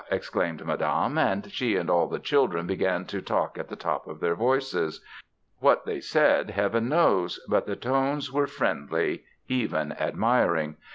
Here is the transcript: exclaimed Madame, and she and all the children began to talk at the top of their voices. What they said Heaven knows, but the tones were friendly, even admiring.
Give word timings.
exclaimed 0.09 0.65
Madame, 0.65 1.15
and 1.19 1.51
she 1.51 1.75
and 1.75 1.87
all 1.87 2.07
the 2.07 2.17
children 2.17 2.65
began 2.65 3.05
to 3.05 3.21
talk 3.21 3.55
at 3.59 3.67
the 3.69 3.75
top 3.75 4.07
of 4.07 4.19
their 4.19 4.33
voices. 4.33 4.99
What 5.59 5.85
they 5.85 5.99
said 5.99 6.49
Heaven 6.49 6.89
knows, 6.89 7.39
but 7.47 7.67
the 7.67 7.75
tones 7.75 8.31
were 8.31 8.47
friendly, 8.47 9.25
even 9.47 9.91
admiring. 9.91 10.77